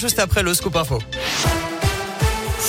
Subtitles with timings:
[0.00, 0.98] juste après le scoop info.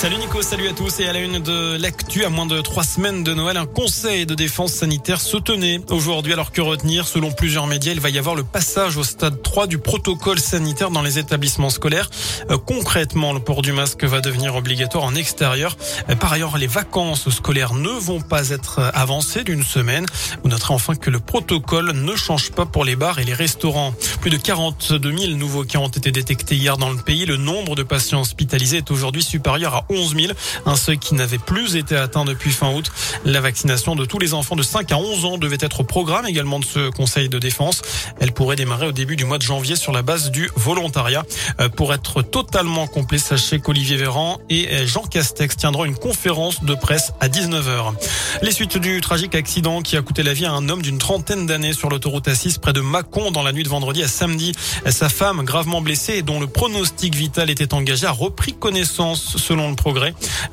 [0.02, 2.82] Salut Nico, salut à tous et à la une de l'actu à moins de trois
[2.82, 7.30] semaines de Noël, un conseil de défense sanitaire se tenait aujourd'hui alors que retenir selon
[7.30, 11.02] plusieurs médias, il va y avoir le passage au stade 3 du protocole sanitaire dans
[11.02, 12.10] les établissements scolaires.
[12.50, 15.76] Euh, concrètement, le port du masque va devenir obligatoire en extérieur.
[16.10, 20.06] Euh, par ailleurs, les vacances scolaires ne vont pas être avancées d'une semaine.
[20.42, 23.94] Vous noterez enfin que le protocole ne change pas pour les bars et les restaurants.
[24.20, 27.24] Plus de 42 000 nouveaux cas ont été détectés hier dans le pays.
[27.24, 30.32] Le nombre de patients hospitalisés est aujourd'hui supérieur à 11 000,
[30.66, 32.90] un seuil qui n'avait plus été atteint depuis fin août.
[33.24, 36.26] La vaccination de tous les enfants de 5 à 11 ans devait être au programme
[36.26, 37.82] également de ce Conseil de défense.
[38.20, 41.24] Elle pourrait démarrer au début du mois de janvier sur la base du volontariat.
[41.60, 46.74] Euh, pour être totalement complet, sachez qu'Olivier Véran et Jean Castex tiendront une conférence de
[46.74, 47.94] presse à 19h.
[48.42, 51.46] Les suites du tragique accident qui a coûté la vie à un homme d'une trentaine
[51.46, 54.52] d'années sur l'autoroute A6 près de Mâcon dans la nuit de vendredi à samedi.
[54.88, 59.70] Sa femme, gravement blessée et dont le pronostic vital était engagé, a repris connaissance selon
[59.70, 59.76] le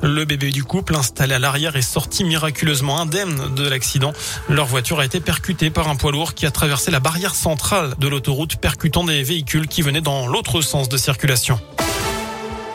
[0.02, 4.12] Le bébé du couple installé à l'arrière est sorti miraculeusement indemne de l'accident.
[4.48, 7.94] Leur voiture a été percutée par un poids lourd qui a traversé la barrière centrale
[7.98, 11.60] de l'autoroute percutant des véhicules qui venaient dans l'autre sens de circulation.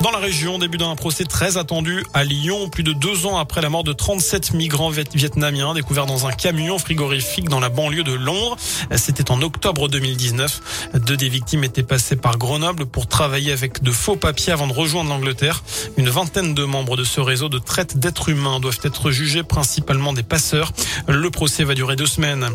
[0.02, 3.62] Dans la région, début d'un procès très attendu à Lyon, plus de deux ans après
[3.62, 8.14] la mort de 37 migrants vietnamiens découverts dans un camion frigorifique dans la banlieue de
[8.14, 8.56] Londres.
[8.96, 10.92] C'était en octobre 2019.
[11.06, 14.74] Deux des victimes étaient passées par Grenoble pour travailler avec de faux papiers avant de
[14.74, 15.64] rejoindre l'Angleterre.
[15.98, 20.14] Une vingtaine de membres de ce réseau de traite d'êtres humains doivent être jugés, principalement
[20.14, 20.72] des passeurs.
[21.08, 22.48] Le procès va durer deux semaines.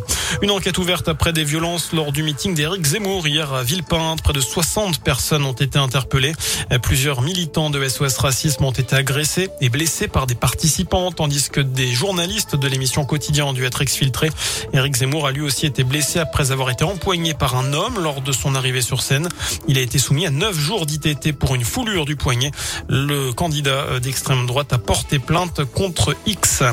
[0.43, 4.23] Une enquête ouverte après des violences lors du meeting d'Éric Zemmour hier à Villepinte.
[4.23, 6.35] Près de 60 personnes ont été interpellées.
[6.83, 11.61] Plusieurs militants de SOS Racisme ont été agressés et blessés par des participants, tandis que
[11.61, 14.31] des journalistes de l'émission Quotidien ont dû être exfiltrés.
[14.73, 18.21] Éric Zemmour a lui aussi été blessé après avoir été empoigné par un homme lors
[18.21, 19.29] de son arrivée sur scène.
[19.69, 22.51] Il a été soumis à 9 jours d'ITT pour une foulure du poignet.
[22.89, 26.65] Le candidat d'extrême droite a porté plainte contre X.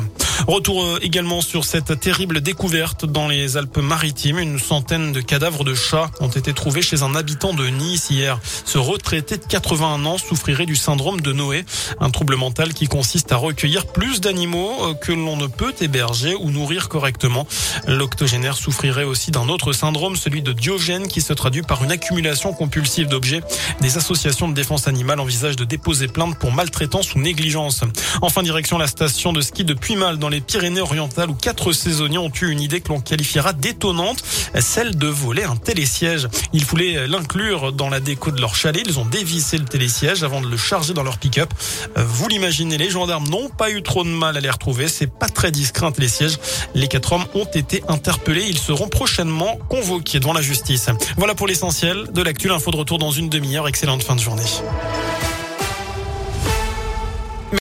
[0.46, 4.38] Retour euh, également sur cette terrible découverte dans les Alpes-Maritimes.
[4.38, 8.40] Une centaine de cadavres de chats ont été trouvés chez un habitant de Nice hier.
[8.64, 10.16] Ce retraité de 81 ans
[10.48, 11.66] souffrirait du syndrome de Noé,
[12.00, 16.34] un trouble mental qui consiste à recueillir plus d'animaux euh, que l'on ne peut héberger
[16.36, 17.46] ou nourrir correctement.
[17.86, 22.54] L'octogénaire souffrirait aussi d'un autre syndrome, celui de Diogène, qui se traduit par une accumulation
[22.54, 23.42] compulsive d'objets.
[23.82, 27.82] Des associations de défense animale envisagent de déposer plainte pour maltraitance ou négligence.
[28.22, 32.32] Enfin, direction la station de ski de Puymal dans les Pyrénées-Orientales où quatre saisonniers ont
[32.40, 34.24] eu une idée que l'on qualifiera d'étonnante,
[34.58, 36.26] celle de voler un télésiège.
[36.54, 38.82] Ils voulaient l'inclure dans la déco de leur chalet.
[38.86, 41.52] Ils ont dévissé le télésiège avant de le charger dans leur pick-up.
[41.96, 44.88] Euh, vous l'imaginez, les gendarmes n'ont pas eu trop de mal à les retrouver.
[44.88, 46.38] C'est pas très discret un télésiège.
[46.74, 48.46] Les quatre hommes ont été interpellés.
[48.48, 50.88] Ils seront prochainement convoqués devant la justice.
[51.16, 52.50] Voilà pour l'essentiel de l'actu.
[52.50, 53.68] Info de retour dans une demi-heure.
[53.68, 54.42] Excellente fin de journée.